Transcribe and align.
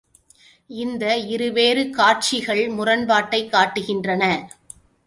இந்த 0.67 1.17
இருவேறு 1.17 1.89
காட்சிகள் 1.89 2.67
முரண்பாட்டைக் 2.67 3.51
காட்டுகின்றன. 3.51 4.23